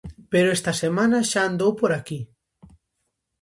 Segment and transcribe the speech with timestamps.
[0.31, 2.19] Pero esta semana xa andou por aquí.